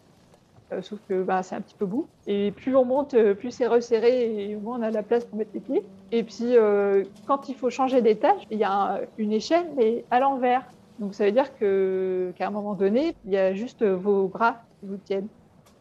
[0.74, 2.12] euh, sauf que ben, c'est un petit peu bout.
[2.28, 5.38] Et plus on monte, euh, plus c'est resserré et moins on a la place pour
[5.40, 5.90] mettre les pieds.
[6.12, 10.08] Et puis, euh, quand il faut changer d'étage, il y a un- une échelle, mais
[10.12, 10.72] à l'envers.
[11.00, 14.64] Donc, ça veut dire que, qu'à un moment donné, il y a juste vos bras
[14.80, 15.30] qui vous tiennent.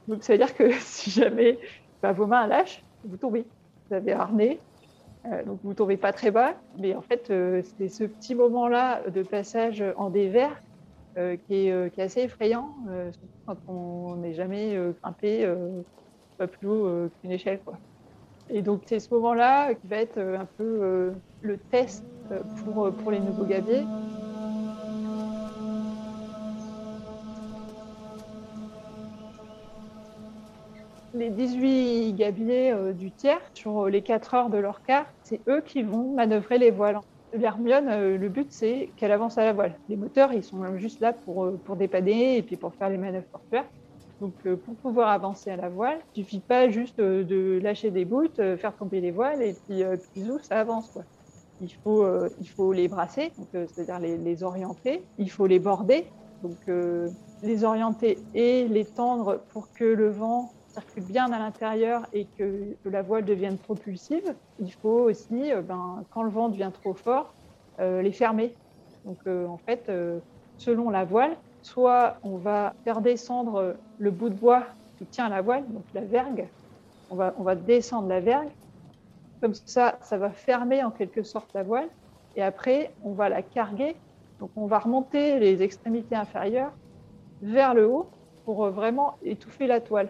[0.08, 1.58] Donc, ça veut dire que si jamais
[2.02, 3.44] ben, vos mains lâchent, vous tombez.
[3.88, 4.60] Vous avez harnais,
[5.26, 9.02] euh, donc vous tombez pas très bas, mais en fait, euh, c'est ce petit moment-là
[9.08, 10.56] de passage en dévers
[11.18, 12.74] euh, qui, est, euh, assez effrayant,
[13.10, 15.52] surtout quand on n'est jamais grimpé
[16.38, 17.60] pas plus haut qu'une échelle.
[17.64, 17.74] Quoi.
[18.48, 22.04] Et donc c'est ce moment-là qui va être un peu le test
[22.64, 23.84] pour, pour les nouveaux gabiers.
[31.12, 35.40] Les 18 gabiers euh, du tiers, sur euh, les 4 heures de leur quart, c'est
[35.48, 37.00] eux qui vont manœuvrer les voiles.
[37.32, 39.74] L'Hermione, euh, le but, c'est qu'elle avance à la voile.
[39.88, 43.26] Les moteurs, ils sont juste là pour, pour dépanner et puis pour faire les manœuvres
[43.26, 43.64] portuaires.
[44.20, 48.28] Donc, pour pouvoir avancer à la voile, il suffit pas juste de lâcher des bouts,
[48.34, 50.90] faire tomber les voiles et puis, puis ça avance.
[50.90, 51.04] Quoi.
[51.62, 52.06] Il, faut,
[52.38, 55.02] il faut les brasser, c'est-à-dire les, orienter.
[55.16, 56.04] Il faut les border,
[56.42, 56.58] donc
[57.42, 62.76] les orienter et les tendre pour que le vent circule bien à l'intérieur et que,
[62.84, 64.34] la voile devienne propulsive.
[64.58, 67.34] Il faut aussi, euh, ben, quand le vent devient trop fort,
[67.80, 68.54] euh, les fermer.
[69.04, 69.90] Donc euh, en fait,
[70.58, 74.64] selon la voile, soit on va faire descendre le bout de bois
[74.98, 76.48] qui tient la voile, donc la vergue.
[77.10, 78.50] On va, on va descendre la vergue.
[79.40, 81.88] Comme ça, ça va fermer en quelque sorte la voile.
[82.36, 83.96] Et après, on va la carguer.
[84.38, 86.72] Donc on va remonter les extrémités inférieures
[87.42, 88.08] vers le haut
[88.44, 90.08] pour vraiment étouffer la toile.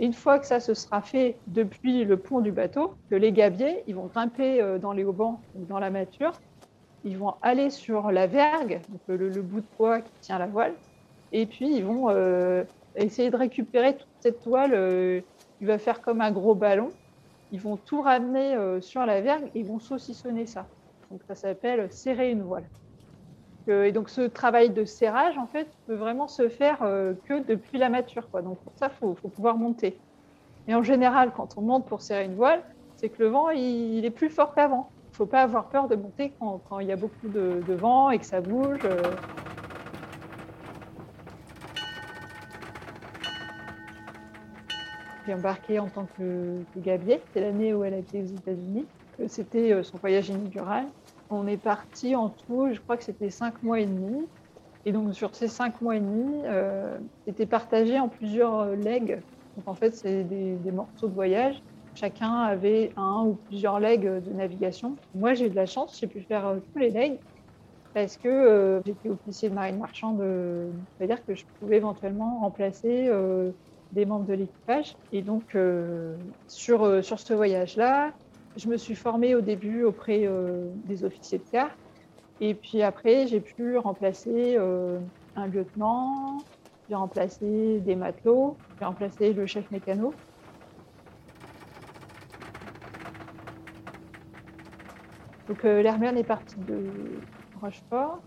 [0.00, 3.84] Une fois que ça se sera fait depuis le pont du bateau, que les gabiers,
[3.86, 6.32] ils vont grimper euh, dans les haubans ou dans la mâture,
[7.04, 10.48] ils vont aller sur la vergue, donc le, le bout de poids qui tient la
[10.48, 10.74] voile,
[11.32, 12.64] et puis ils vont euh,
[12.96, 14.74] essayer de récupérer toute cette toile.
[14.74, 15.20] euh,
[15.60, 16.90] il va faire comme un gros ballon.
[17.50, 20.66] Ils vont tout ramener euh, sur la vergue et ils vont saucissonner ça.
[21.10, 22.68] Donc ça s'appelle serrer une voile.
[23.68, 27.42] Euh, et donc ce travail de serrage, en fait, peut vraiment se faire euh, que
[27.44, 28.26] depuis la mature.
[28.42, 29.98] Donc pour ça, il faut, pouvoir monter.
[30.68, 32.62] Et en général, quand on monte pour serrer une voile,
[32.96, 34.90] c'est que le vent, il, est plus fort qu'avant.
[35.08, 37.74] Il ne faut pas avoir peur de monter quand, il y a beaucoup de, de
[37.74, 38.80] vent et que ça bouge.
[38.84, 39.02] euh.
[45.26, 47.20] J'ai embarqué en tant que, que gabier.
[47.32, 48.86] C'est l'année où elle a été aux États-Unis.
[49.20, 50.90] Euh, C'était euh, son voyage inaugural.
[51.28, 54.28] On est parti en tout, je crois que c'était cinq mois et demi.
[54.84, 59.22] Et donc sur ces cinq mois et demi, euh, c'était partagé en plusieurs euh, legs.
[59.56, 61.62] Donc en fait, c'est des, morceaux de voyage.
[61.94, 64.98] Chacun avait un ou plusieurs legs euh, de navigation.
[65.14, 67.20] Moi, j'ai eu de la chance, j'ai pu faire euh, tous les legs
[67.92, 70.20] parce que euh, j'étais officier de marine marchande.
[70.20, 73.52] euh, C'est-à-dire que je pouvais éventuellement remplacer euh,
[73.92, 74.96] des membres de l'équipage.
[75.12, 78.14] Et donc, euh, sur, euh, sur ce voyage-là,
[78.56, 80.28] je me suis formée au début auprès
[80.84, 81.70] des officiers de quart.
[82.40, 86.38] Et puis après, j'ai pu remplacer un lieutenant,
[86.88, 90.12] j'ai remplacé des matelots, j'ai remplacé le chef mécano.
[95.50, 96.78] Donc euh, l'Hermione est partie de
[97.60, 98.20] Rochefort.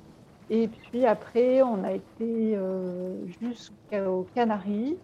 [0.49, 4.97] Et puis après, on a été euh, jusqu'aux Canaries.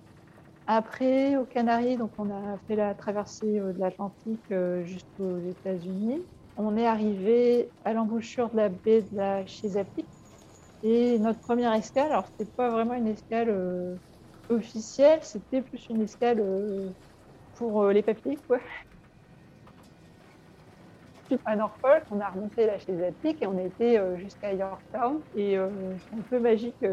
[0.71, 4.53] Après, aux Canaries, donc on a fait la traversée euh, de l'Atlantique
[4.83, 6.27] jusqu'aux États-Unis.
[6.55, 10.09] On est arrivé à l'embouchure de la baie de la Chesapeake.
[10.83, 13.99] Et notre première escale, alors c'était pas vraiment une escale
[14.49, 16.41] officielle, c'était plus une escale
[17.53, 18.59] pour les papiers, quoi
[21.45, 25.23] à Norfolk, on a remonté la Chesapeake et on était euh, jusqu'à Yorktown.
[25.33, 26.83] Et euh, c'est un peu magique.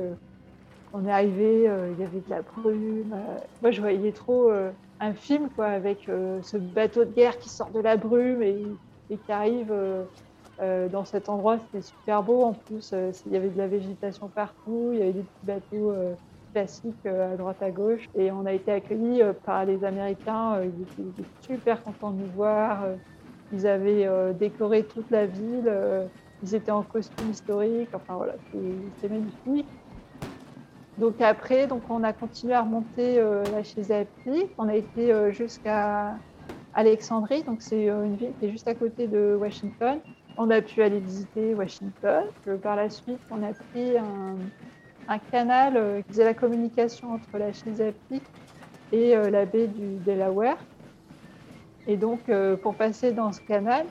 [0.96, 3.14] Euh, on est arrivé, il y avait de la brume.
[3.62, 4.50] moi, je voyais trop
[5.00, 6.08] un film quoi, avec
[6.42, 8.64] ce bateau de guerre qui sort de la brume et,
[9.10, 9.72] qui arrive
[10.60, 11.58] dans cet endroit.
[11.58, 12.42] C'était super beau.
[12.42, 12.94] En plus,
[13.26, 14.90] il y avait de la végétation partout.
[14.92, 15.92] Il y avait des petits bateaux
[16.52, 18.08] classiques à droite à gauche.
[18.16, 20.62] Et on a été accueillis par les Américains.
[20.62, 22.84] ils étaient super contents de nous voir.
[23.52, 25.66] Ils avaient euh, décoré toute la ville.
[25.66, 26.06] Euh,
[26.42, 27.90] ils étaient en costume historique.
[27.94, 29.66] Enfin voilà, c'était magnifique.
[30.98, 34.50] Donc après, donc on a continué à remonter euh, Chesapeake.
[34.58, 36.16] On a été jusqu'à
[36.74, 39.98] Alexandrie, donc c'est une ville qui est juste à côté de Washington.
[40.38, 42.24] On a pu aller visiter Washington.
[42.62, 48.24] par la suite, on a pris un, canal qui faisait la communication entre la Chesapeake
[48.92, 50.58] et la baie du Delaware.
[51.86, 53.86] Et donc, euh, pour passer dans ce canal,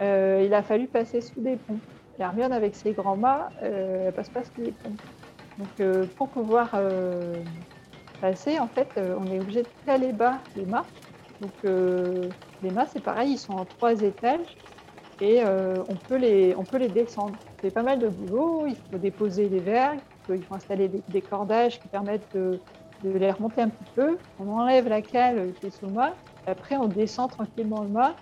[0.00, 1.78] euh, il a fallu passer sous des ponts.
[2.18, 4.90] L'Hermione, avec ses grands mâts, euh, elle passe pas sous les ponts.
[5.60, 6.70] Donc, pour pouvoir
[8.20, 10.86] passer, en fait, on est obligé de caler bas les mâts.
[11.40, 11.52] Donc,
[12.62, 14.56] les mâts, c'est pareil, ils sont en trois étages
[15.20, 17.38] et on, peut les, on descendre.
[17.60, 21.78] C'est pas mal de boulot, il faut déposer les vergues, il faut installer des, cordages
[21.78, 22.58] qui permettent de,
[23.04, 24.16] les remonter un petit peu.
[24.38, 26.14] On enlève la cale qui est sous le mât
[26.46, 28.16] après, on descend tranquillement le mât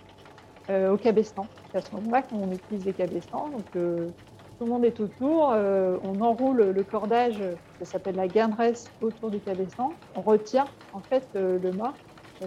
[0.69, 1.47] euh, au cabestan.
[1.71, 3.49] C'est à ce moment-là qu'on utilise les cabestans.
[3.49, 4.09] Donc, euh,
[4.59, 5.51] tout le monde est autour.
[5.53, 7.41] Euh, on enroule le cordage,
[7.79, 9.93] ça s'appelle la garneresse, autour du cabestan.
[10.15, 11.93] On retient en fait le mât.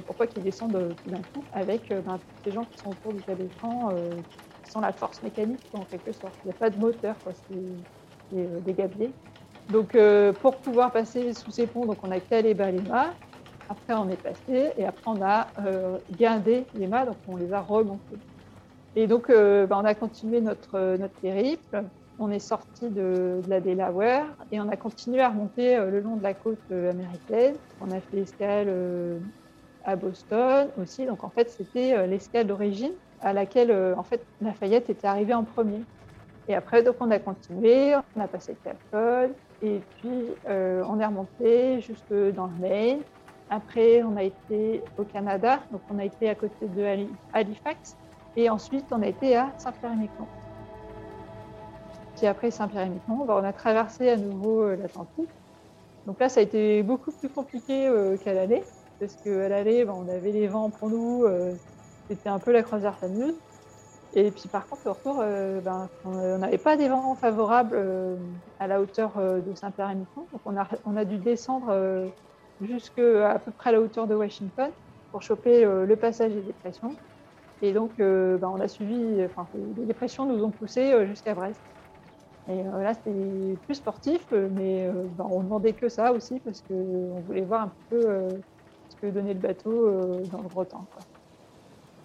[0.07, 3.23] pourquoi qu'il descende tout d'un coup avec ben, tous ces gens qui sont autour du
[3.23, 3.91] cabestan,
[4.69, 6.35] sont la force mécanique en quelque sorte.
[6.45, 9.11] Il n'y a pas de moteur, c'est des gabiers.
[9.71, 9.97] Donc,
[10.41, 13.13] pour pouvoir passer sous ces ponts, donc on a calé bas les mâts.
[13.73, 17.53] Après, on est passé et après, on a euh, guindé les mâts, donc on les
[17.55, 18.19] a remontés.
[18.97, 21.83] Et donc, euh, bah, on a continué notre, notre périple.
[22.19, 26.17] On est sorti de, la Delaware et on a continué à remonter euh, le long
[26.17, 27.55] de la côte américaine.
[27.81, 28.69] On a fait l'escale
[29.85, 31.07] à Boston aussi.
[31.07, 35.83] Donc, en fait, c'était l'escale d'origine à laquelle, en fait, Lafayette était arrivé en premier.
[36.49, 39.31] Et après, donc, on a continué, on a passé Cap Cod,
[39.63, 43.01] et puis on est remonté jusque dans le Maine.
[43.53, 47.97] Après, on a été au Canada, donc on a été à côté de Halifax.
[48.35, 50.27] Et ensuite, on a été à Saint-Pierre-et-Miquelon.
[52.23, 55.29] Puis après Saint-Pierre-et-Miquelon, bah, on a traversé à nouveau euh, l'Atlantique.
[56.07, 58.63] Donc là, ça a été beaucoup plus compliqué euh, qu'à l'aller,
[59.01, 61.53] parce qu'à l'aller, bah, on avait les vents pour nous, euh,
[62.09, 63.35] c'était un peu la croisière fameuse.
[64.15, 67.77] Et puis par contre, au retour, ben, on n'avait pas des vents favorables
[68.61, 70.29] à la hauteur de Saint-Pierre-et-Miquelon.
[70.31, 70.43] Donc
[70.85, 72.13] on a, dû descendre
[72.61, 74.71] jusqu'à à peu près à la hauteur de Washington
[75.11, 76.95] pour choper le passage des dépressions.
[77.63, 81.61] Et donc, bah, on a suivi, enfin, les dépressions nous ont poussé jusqu'à Brest.
[82.49, 87.43] Et là, c'était plus sportif, mais bah, on demandait que ça aussi parce qu'on voulait
[87.43, 88.29] voir un peu
[88.89, 90.87] ce que donnait le bateau dans le gros temps.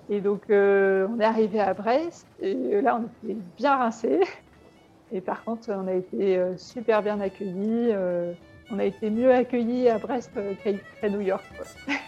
[0.10, 4.22] Et donc, on est arrivé à Brest, et là, on était bien rincés.
[5.12, 7.94] Et par contre, on a été super bien accueillis
[8.70, 10.32] on a été mieux accueillis à Brest
[11.02, 11.46] qu'à New York.
[11.88, 11.94] les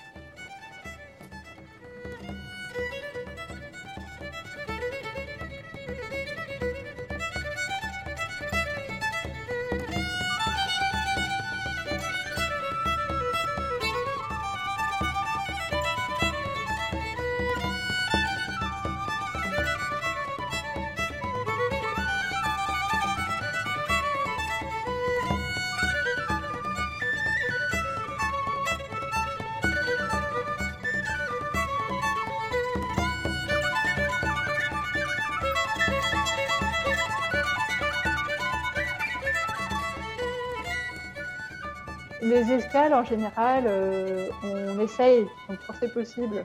[42.99, 46.43] en général, euh, on essaye, quand c'est possible,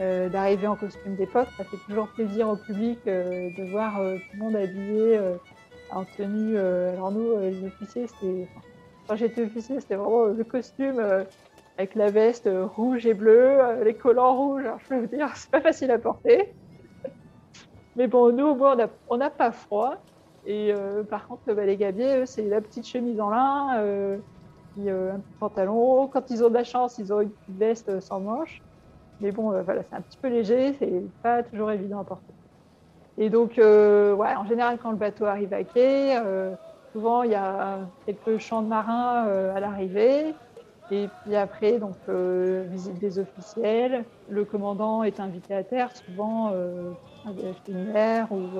[0.00, 1.48] euh, d'arriver en costume d'époque.
[1.56, 5.18] Ça fait toujours plaisir au public euh, de voir tout le monde habillé
[5.90, 6.58] en tenue.
[6.58, 8.48] alors nous, les officiers, c'était...
[9.08, 11.00] quand j'étais officier, c'était vraiment le costume
[11.78, 14.64] avec la veste rouge et bleue, les collants rouges.
[14.64, 16.52] Alors je peux vous dire, c'est pas facile à porter.
[17.96, 18.76] Mais bon, nous, au moins,
[19.08, 19.96] on n'a pas froid.
[20.46, 20.74] Et
[21.08, 24.18] par contre, les gabiers, eux, c'est la petite chemise en lin,
[24.78, 26.08] euh, un petit pantalon.
[26.08, 28.62] Quand ils ont de la chance, ils ont une veste euh, sans manches.
[29.20, 32.32] Mais bon, euh, voilà, c'est un petit peu léger, c'est pas toujours évident à porter.
[33.16, 36.18] Et donc, en général, quand le bateau arrive à quai,
[36.92, 40.34] souvent il y a quelques champs de marins à l'arrivée.
[40.90, 44.04] Et puis après, donc, visite des officiels.
[44.28, 46.52] Le commandant est invité à terre, souvent
[47.24, 48.50] chez une mère ou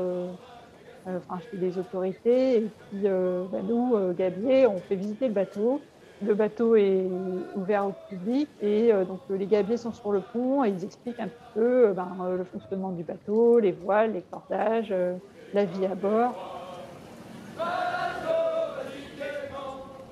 [1.05, 2.59] enfin, des autorités.
[2.59, 5.81] Et puis, bah, nous, gabiers, on fait visiter le bateau.
[6.21, 7.09] Le bateau est
[7.55, 10.85] ouvert au public et euh, donc euh, les gabiers sont sur le pont et ils
[10.85, 14.95] expliquent un petit peu euh, ben, le fonctionnement du bateau, les voiles, les cordages,
[15.53, 16.35] la vie à bord.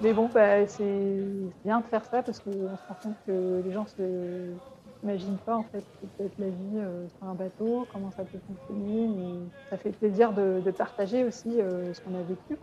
[0.02, 1.24] Mais bon, bah, c'est
[1.64, 4.54] bien de faire ça parce qu'on se rend compte que les gens ne
[4.98, 8.24] s'imaginent pas en fait ce que peut être la vie sur un bateau, comment ça
[8.24, 9.04] peut fonctionner.
[9.04, 12.58] et ça fait plaisir de, de partager aussi ce qu'on a vécu.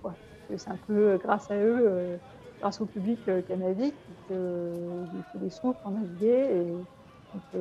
[0.58, 2.20] C'est un peu grâce à eux,
[2.62, 3.54] grâce au public euh, qui
[4.28, 6.50] qu'il fait des sous pour naviguer.
[6.52, 6.84] Euh,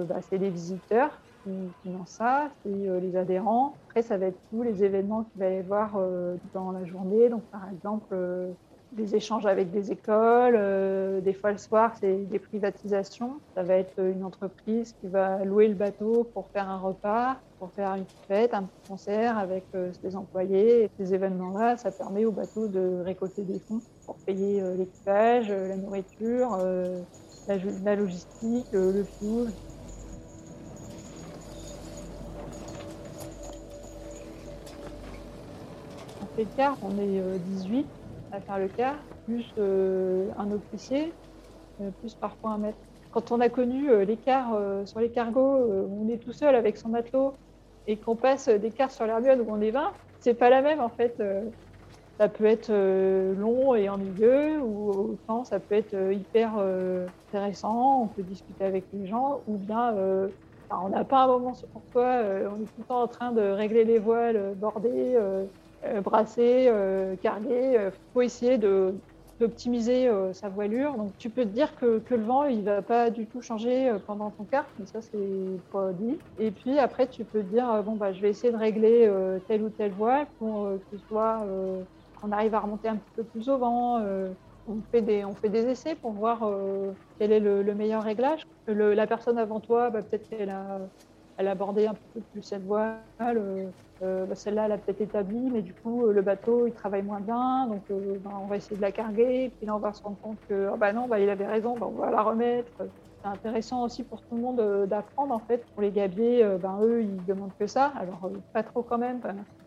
[0.05, 3.79] bah, c'est les visiteurs qui financent ça, c'est euh, les adhérents.
[3.89, 7.29] Après, ça va être tous les événements qu'il va y avoir euh, dans la journée.
[7.29, 8.55] Donc, par exemple, euh,
[8.93, 10.57] des échanges avec des écoles.
[10.57, 13.41] euh, des fois, le soir, c'est des privatisations.
[13.57, 17.73] Ça va être une entreprise qui va louer le bateau pour faire un repas, pour
[17.75, 20.89] faire une fête, un concert avec euh, ses employés.
[20.99, 25.69] Ces événements-là, ça permet au bateau de récolter des fonds pour payer euh, l'équipage, euh,
[25.69, 27.03] la nourriture, euh,
[27.47, 29.53] la, logistique, le fuel.
[36.23, 37.87] On fait le quart, on est euh, 18
[38.33, 41.13] à faire le quart, plus un officier,
[42.01, 42.79] plus parfois un maître.
[43.11, 47.35] Quand on a connu euh, sur les cargos, on est tout seul avec son matelot
[47.87, 50.81] et qu'on passe des quarts sur l'Hermione où on est 20, c'est pas la même
[50.81, 51.23] en fait.
[52.19, 57.07] Ça peut être euh, long et ennuyeux, ou autant ça peut être euh, hyper euh,
[57.29, 59.95] intéressant, on peut discuter avec les gens, ou bien
[60.71, 63.41] on n'a pas un moment sur euh, on est tout le temps en train de
[63.41, 65.19] régler les voiles, border,
[66.03, 66.71] brasser,
[67.23, 67.75] carguer.
[67.75, 70.95] Il faut essayer d'optimiser sa voilure.
[70.95, 74.31] Donc tu peux te dire que, le vent il va pas du tout changer pendant
[74.31, 76.19] ton quart, mais ça c'est pas dit.
[76.39, 79.11] Et puis après tu peux te dire bon bah je vais essayer de régler
[79.47, 81.47] telle ou telle voile pour que ce soit
[82.25, 83.99] euh, qu'on arrive à remonter un petit peu plus au vent.
[84.01, 84.35] euh,
[84.67, 88.43] on fait des on essais pour voir euh, quel est le, le meilleur réglage.
[88.67, 93.05] Le- la personne avant toi bah, peut-être qu'elle a abordé un peu plus cette voile.
[93.23, 93.71] euh,
[94.03, 97.03] euh, bah, Celle-là, elle a peut-être établi, mais du coup, euh, le bateau, il travaille
[97.03, 97.67] moins bien.
[97.69, 99.51] Donc, euh, bah, on va essayer de la carguer.
[99.57, 102.11] Puis là, on va se rendre compte que, ah non, il avait raison, on va
[102.11, 102.71] la remettre.
[103.23, 105.67] C'est intéressant aussi pour tout le monde euh, d'apprendre, en fait.
[105.75, 107.87] Pour les gabiers, euh, eux, ils demandent que ça.
[107.97, 109.21] Alors, euh, pas trop quand même.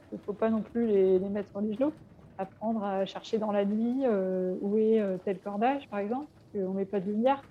[0.10, 1.94] qu'il ne faut pas non plus les, les mettre sur les genoux.
[2.42, 6.26] Apprendre à chercher dans la nuit euh, où est euh, tel cordage, par exemple.
[6.52, 7.44] parce qu'on ne met pas de lumière.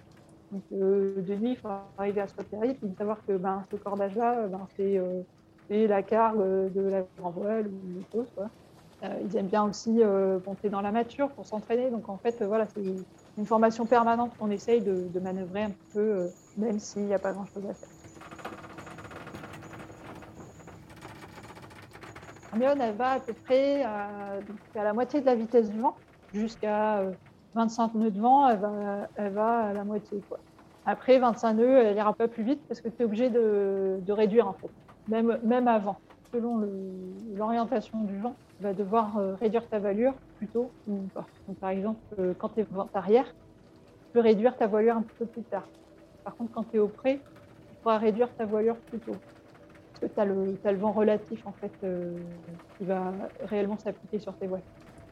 [0.50, 3.76] Donc, euh, de nuit, il faut arriver à se repérer, puis savoir que ben, ce
[3.76, 8.32] cordage-là, ben, c'est la cargue de la grand voile ou autre chose.
[8.34, 8.50] Quoi.
[9.22, 10.02] Ils aiment bien aussi
[10.44, 11.88] monter dans la mature pour s'entraîner.
[11.90, 12.82] Donc, en fait, voilà, c'est
[13.38, 17.32] une formation permanente qu'on essaye de, de manœuvrer un peu, même s'il n'y a pas
[17.32, 17.99] grand-chose à faire.
[22.52, 25.80] Hermione, elle va à peu près à, donc, à la moitié de la vitesse du
[25.80, 26.00] vent,
[26.32, 27.14] jusqu'à euh,
[27.54, 30.24] 25 nœuds de vent, elle va, elle va à la moitié.
[30.84, 34.12] Après 25 nœuds, elle ira peu plus vite parce que tu es obligé de, de
[34.12, 34.70] réduire en fait,
[35.06, 36.02] même, même avant.
[36.32, 36.58] Selon
[37.36, 41.28] l'orientation du vent, tu vas devoir euh, réduire ta voilure plus tôt ou pas.
[41.60, 45.26] Par exemple, euh, quand tu es vent arrière, tu peux réduire ta voilure un peu
[45.26, 45.70] plus tard.
[46.24, 47.26] Par contre, quand tu es au près,
[47.70, 49.24] tu pourras réduire ta voilure plus tôt.
[50.00, 52.16] Tu as, le vent relatif en fait, euh,
[52.78, 53.12] qui va
[53.44, 54.62] réellement s'appliquer sur tes voiles.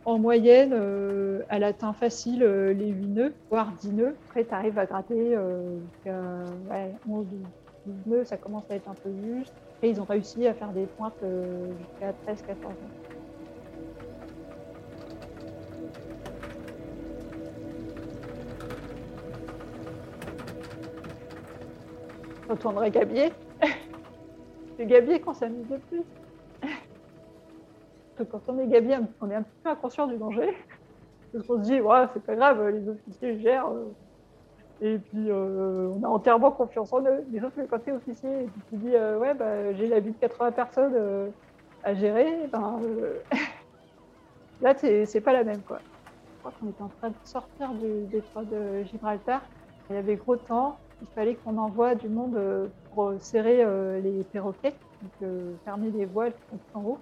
[0.04, 4.16] En moyenne, euh, elle atteint facile euh, les 8 nœuds, voire 10 nœuds.
[4.28, 7.26] Après, tu arrives à gratter ouais, 11
[7.86, 9.52] 12 nœuds, ça commence à être un peu juste.
[9.76, 11.22] Après, ils ont réussi à faire des pointes
[11.78, 13.18] jusqu'à 13, 14 nœuds.
[22.48, 23.30] Retournerai Gabier.
[24.78, 26.02] C'est Gabier qu'on s'amuse le plus.
[28.30, 30.56] Quand on est Gabier, on est un petit peu inconscient du danger.
[31.32, 33.72] Parce qu'on se dit, ouais, c'est pas grave, les officiers gèrent.
[34.80, 37.24] Et puis, euh, on a entièrement confiance en eux.
[37.30, 39.98] Mais sauf que quand tu es officier et tu dis, euh, ouais, bah, j'ai la
[39.98, 41.28] vie de 80 personnes euh,
[41.82, 42.78] à gérer, ben,
[44.60, 45.80] là, c'est pas la même, quoi.
[45.82, 49.42] Je crois qu'on était en train de sortir du détroit de Gibraltar.
[49.90, 50.78] Il y avait gros temps.
[51.00, 55.90] Il fallait qu'on envoie du monde euh, pour serrer euh, les perroquets, donc euh, fermer
[55.90, 56.32] les voiles
[56.74, 56.98] en haut.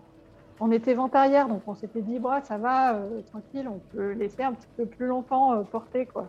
[0.60, 2.98] On était vent arrière, donc on s'était dit, bah, ça va,
[3.30, 6.28] tranquille, on peut laisser un petit peu plus longtemps porter, quoi.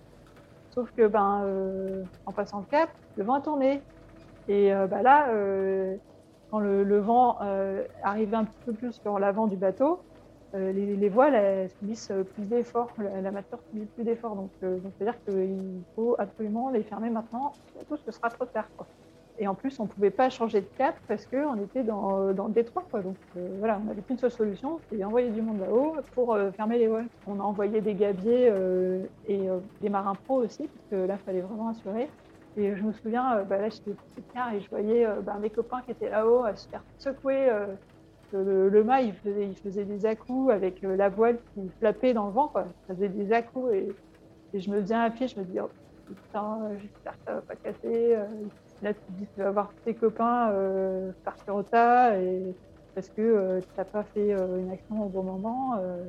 [0.72, 1.46] Sauf que, ben,
[2.26, 3.82] en passant le cap, le vent a tourné.
[4.50, 5.30] Et bah, là,
[6.52, 7.38] quand le, le vent
[8.04, 10.02] arrive un petit peu plus sur l'avant du bateau,
[10.54, 14.36] euh, les, les voiles elles subissent euh, plus d'efforts, la, matière subit plus d'efforts.
[14.36, 18.68] Donc, euh, c'est-à-dire qu'il faut absolument les fermer maintenant, surtout ce sera trop tard.
[19.40, 22.48] Et en plus, on ne pouvait pas changer de cap parce qu'on était dans, dans
[22.48, 22.84] le détroit.
[22.94, 26.52] Donc euh, voilà, on n'avait qu'une seule solution, c'était d'envoyer du monde là-haut pour euh,
[26.52, 27.08] fermer les voiles.
[27.28, 31.18] On a envoyé des gabiers euh, et euh, des marins pros aussi, parce que là,
[31.22, 32.10] il fallait vraiment assurer.
[32.58, 33.92] Et je me souviens, euh, bah, là, j'étais
[34.34, 37.52] car et je voyais euh, bah, mes copains qui étaient là-haut à se faire secouer.
[38.34, 42.14] Euh, le, mât, il faisait, il faisait des à-coups avec euh, la voile qui flappait
[42.14, 42.48] dans le vent.
[42.50, 42.66] Quoi.
[42.88, 43.88] Ça faisait des à-coups et,
[44.54, 45.70] et je me viens à pied, je me dis, oh,
[46.08, 48.16] putain, j'espère que ça va pas casser.
[48.16, 48.26] euh.
[48.84, 52.56] Là, tu dis, tu vas voir tes copains euh, partir au tas et
[52.94, 55.76] parce que euh, tu n'as pas fait euh, une action au bon moment.
[55.80, 56.04] euh.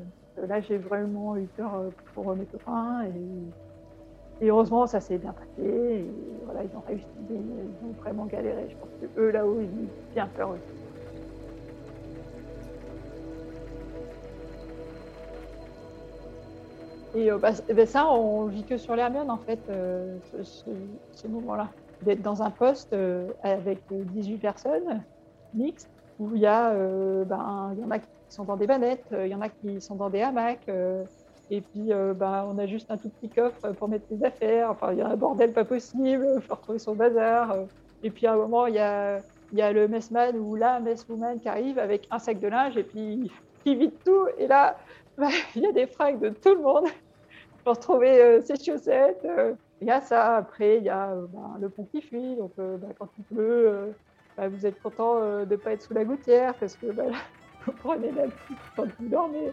[0.46, 5.32] là, j'ai vraiment eu peur euh, pour mes copains et, et heureusement, ça s'est bien
[5.32, 5.62] passé.
[5.66, 6.04] Et
[6.44, 8.68] voilà, ils ont réussi, ils ont vraiment galéré.
[8.70, 10.77] Je pense que eux, là-haut, ils ont bien peur aussi.
[17.18, 21.26] Et euh, bah, eh ben ça, on vit que sur l'Hermione, en fait, euh, ce,
[21.26, 21.68] moment-là.
[22.02, 25.02] D'être dans un poste euh, avec euh, 18 personnes
[25.52, 25.90] mixtes,
[26.20, 26.72] où il y, a,
[27.24, 29.48] ben, il y en a qui sont dans des bannettes, euh, il y en a
[29.48, 30.68] qui sont dans des hamacs,
[31.50, 34.70] et puis euh, ben, on a juste un tout petit coffre pour mettre les affaires.
[34.70, 37.52] Enfin, il y a un bordel pas possible, il faut retrouver son bazar.
[38.04, 39.18] et puis à un moment, il y a,
[39.52, 42.84] y a le messman ou la messwoman qui arrive avec un sac de linge, et
[42.84, 43.32] puis
[43.64, 44.26] qui vide tout.
[44.38, 44.76] Et là,
[45.16, 46.84] bah, il y a des fringues de tout le monde
[47.64, 49.24] pour retrouver euh, ses chaussettes.
[49.24, 49.54] euh.
[49.80, 50.36] Il y a ça.
[50.36, 52.36] Après, il y a euh, bah, le pont qui fuit.
[52.36, 53.94] Donc, bah, quand il pleut,
[54.36, 56.86] bah, vous êtes content de ne pas être sous la gouttière parce que
[57.66, 59.52] vous prenez la pluie quand vous dormez.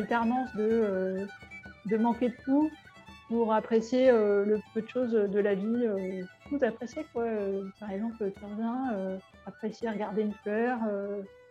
[0.00, 1.26] Alternance de, euh,
[1.86, 2.70] de manquer de tout
[3.28, 5.86] pour apprécier euh, le peu de choses de la vie.
[5.86, 7.26] euh, tout apprécier, quoi.
[7.78, 10.80] Par exemple, tu reviens, apprécier regarder une fleur.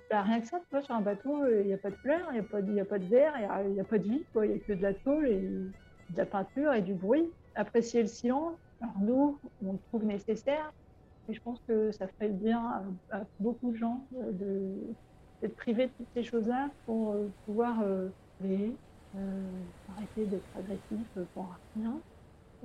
[0.10, 2.40] bah, rien que ça, sur un bateau, il n'y a pas de fleurs, il n'y
[2.40, 3.34] a, pas de- y a pas de verre,
[3.64, 4.26] il n'y a, pas de vie.
[4.36, 7.32] Il n'y a que de la tôle et de la peinture et du bruit.
[7.56, 8.58] Apprécier le silence.
[8.82, 10.70] Alors nous, on le trouve nécessaire,
[11.30, 16.12] mais je pense que ça ferait bien à, beaucoup de gens d'être privé de toutes
[16.14, 17.82] ces choses-là pour pouvoir
[18.40, 18.80] créer,
[19.16, 22.02] euh, arrêter d'être agressif pour rien,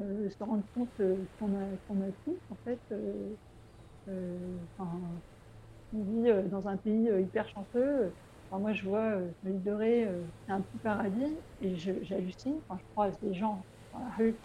[0.01, 2.81] euh, se rendre compte euh, qu'on a, qu'on a tout, en fait.
[5.93, 8.17] on vit dans un pays hyper chanceux.
[8.51, 10.09] Enfin, moi, je vois euh, l'île de Ré,
[10.47, 14.39] c'est un petit paradis, et j'hallucine quand je croise des gens dans la rue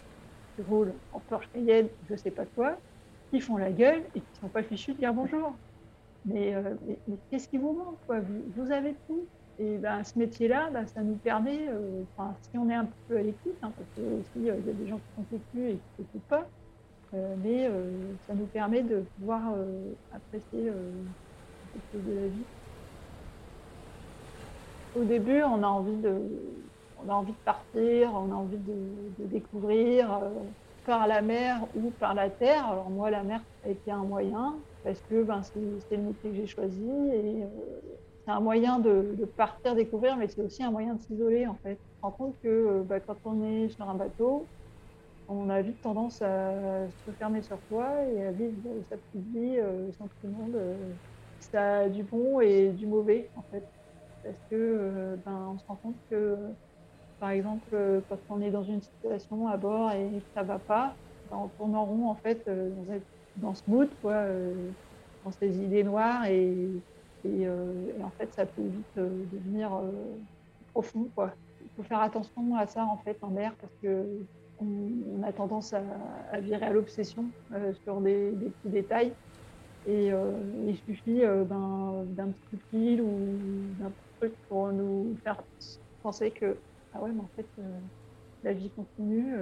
[0.55, 2.79] qui roulent en Porsche Cayenne, je sais pas quoi,
[3.31, 5.57] qui font la gueule et qui sont pas fichus de dire bonjour.
[6.25, 6.53] Mais,
[7.29, 7.99] qu'est-ce qui vous manque
[8.55, 9.29] vous avez tout.
[9.59, 12.05] Et ben, ce métier-là, ben, ça nous permet, euh,
[12.41, 14.87] si on est un peu à l'écoute, hein, parce que aussi il y a des
[14.87, 16.49] gens qui sont têtus et qui n'écoutent pas,
[17.13, 17.91] euh, mais euh,
[18.25, 20.93] ça nous permet de pouvoir euh, apprécier euh,
[21.93, 22.45] de la vie.
[24.95, 26.21] Au début, on a envie de,
[26.95, 30.29] on a envie de partir, on a envie de, découvrir euh,
[30.85, 32.65] par la mer ou par la terre.
[32.65, 36.35] Alors moi, la mer a été un moyen parce que ben, c'est le métier que
[36.35, 37.47] j'ai choisi euh,
[38.29, 41.81] c'est un moyen de, partir découvrir, mais c'est aussi un moyen de s'isoler en fait.
[42.03, 44.51] On se rend compte que euh, bah, quand on est sur un bateau,
[45.27, 48.55] on a vite tendance à se fermer sur soi et à vivre
[48.89, 50.55] sa petite vie euh, sans tout le monde.
[50.55, 50.95] euh.
[51.39, 53.67] ça a du bon et du mauvais en fait,
[54.23, 56.37] parce que euh, ben, on se rend compte que
[57.19, 60.59] Par exemple, euh, quand on est dans une situation à bord et que ça va
[60.59, 60.97] pas,
[61.29, 62.71] ben, on tourne en rond en fait euh,
[63.35, 64.71] dans, ce mood, quoi, euh,
[65.23, 66.83] dans ces idées noires et,
[67.25, 69.91] et, euh, et en fait ça peut vite euh, devenir euh,
[70.73, 71.33] profond, quoi.
[71.61, 74.05] Il faut faire attention à ça en fait en mer parce que
[74.61, 74.65] on,
[75.17, 77.25] on a tendance à, virer à l'obsession
[77.83, 79.13] sur des, petits détails.
[79.87, 80.11] Et
[80.67, 83.17] il suffit d'un petit fil ou
[83.79, 85.41] d'un truc pour nous faire
[86.03, 86.57] penser que
[86.93, 87.45] ah ouais, mais en fait,
[88.43, 89.35] la vie continue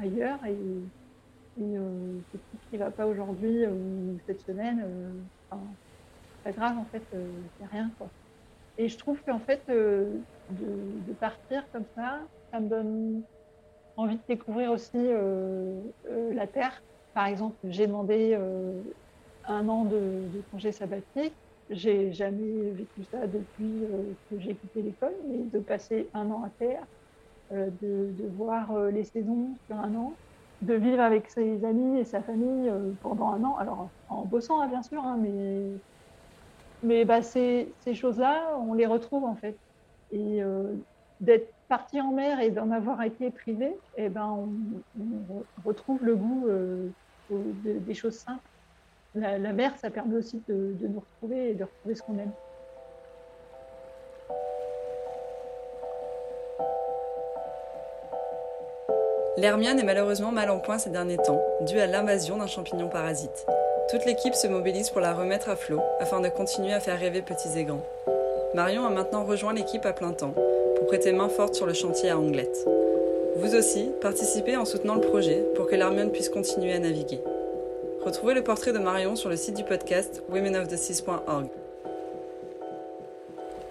[0.00, 1.76] ailleurs et, et
[2.32, 4.84] ce qui va pas aujourd'hui ou cette semaine,
[6.46, 7.26] pas grave en fait, euh,
[7.58, 8.08] c'est rien quoi.
[8.78, 10.04] Et je trouve qu'en fait, euh,
[10.50, 12.20] de, partir comme ça,
[12.52, 13.22] ça me donne
[13.96, 15.80] envie de découvrir aussi euh,
[16.32, 16.82] la Terre.
[17.14, 18.38] Par exemple, j'ai demandé
[19.48, 21.32] un an de, de congé sabbatique.
[21.70, 23.72] J'ai jamais vécu ça depuis
[24.30, 26.82] que j'ai quitté l'école, mais de passer un an à terre,
[27.50, 30.12] de, voir les saisons sur un an,
[30.60, 32.70] de vivre avec ses amis et sa famille
[33.02, 35.70] pendant un an, alors en bossant hein, bien sûr, hein, mais,
[36.82, 39.56] mais bah, ces, choses-là, on les retrouve en fait.
[40.12, 40.74] Et euh,
[41.20, 44.48] d'être parti en mer et d'en avoir été privé, eh ben, on,
[45.00, 46.88] on re- retrouve le goût euh,
[47.30, 48.40] des choses simples.
[49.14, 52.32] La, mer, ça permet aussi de, de nous retrouver et de retrouver ce qu'on aime.
[59.38, 63.46] L'Hermione est malheureusement mal en point ces derniers temps, due à l'invasion d'un champignon parasite.
[63.88, 67.22] Toute l'équipe se mobilise pour la remettre à flot afin de continuer à faire rêver
[67.22, 67.86] petits et grands.
[68.52, 70.34] Marion a maintenant rejoint l'équipe à plein temps
[70.74, 72.66] pour prêter main forte sur le chantier à Anglette.
[73.36, 77.20] Vous aussi, participez en soutenant le projet pour que l'Hermione puisse continuer à naviguer.
[78.04, 81.46] Retrouvez le portrait de Marion sur le site du podcast womenoftheseas.org.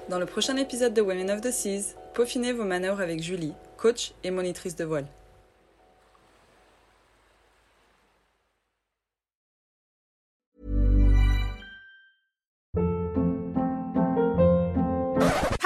[0.07, 4.13] Dans le prochain épisode de Women of the Seas, peaufinez vos manœuvres avec Julie, coach
[4.23, 5.07] et monitrice de voile.